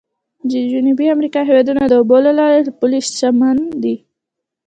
[0.51, 3.95] د جنوبي امریکا هېوادونه د اوبو د لارو له پلوه شمن دي.